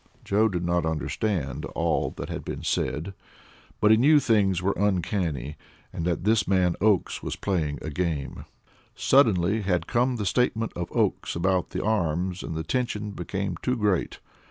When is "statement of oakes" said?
10.25-11.35